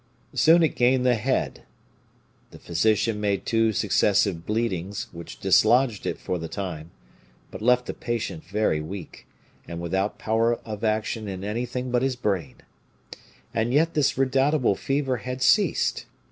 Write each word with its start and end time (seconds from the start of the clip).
Soon 0.33 0.63
it 0.63 0.75
gained 0.75 1.05
the 1.05 1.13
head. 1.13 1.61
The 2.49 2.57
physician 2.57 3.21
made 3.21 3.45
two 3.45 3.71
successive 3.71 4.47
bleedings, 4.47 5.05
which 5.11 5.39
dislodged 5.39 6.07
it 6.07 6.17
for 6.17 6.39
the 6.39 6.47
time, 6.47 6.89
but 7.51 7.61
left 7.61 7.85
the 7.85 7.93
patient 7.93 8.43
very 8.43 8.81
weak, 8.81 9.27
and 9.67 9.79
without 9.79 10.17
power 10.17 10.55
of 10.65 10.83
action 10.83 11.27
in 11.27 11.43
anything 11.43 11.91
but 11.91 12.01
his 12.01 12.15
brain. 12.15 12.55
And 13.53 13.75
yet 13.75 13.93
this 13.93 14.17
redoubtable 14.17 14.73
fever 14.73 15.17
had 15.17 15.43
ceased. 15.43 16.07